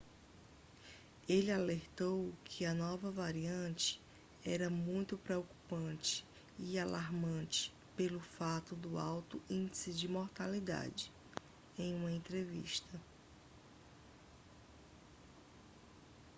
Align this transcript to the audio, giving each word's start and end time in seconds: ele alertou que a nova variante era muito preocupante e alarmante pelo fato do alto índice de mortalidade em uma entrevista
ele 1.29 1.51
alertou 1.51 2.31
que 2.43 2.65
a 2.65 2.73
nova 2.73 3.11
variante 3.11 4.01
era 4.43 4.67
muito 4.67 5.15
preocupante 5.15 6.25
e 6.57 6.79
alarmante 6.79 7.71
pelo 7.95 8.19
fato 8.19 8.73
do 8.75 8.97
alto 8.97 9.39
índice 9.47 9.93
de 9.93 10.07
mortalidade 10.07 11.11
em 11.77 11.93
uma 11.93 12.11
entrevista 12.11 12.99